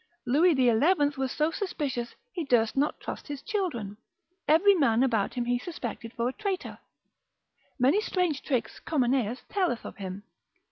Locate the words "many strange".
7.77-8.41